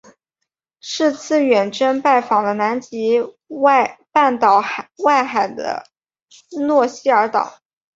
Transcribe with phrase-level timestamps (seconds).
[0.79, 3.19] 是次远征拜访了南极
[4.11, 4.59] 半岛
[5.03, 5.83] 外海的
[6.27, 7.59] 斯诺希尔岛。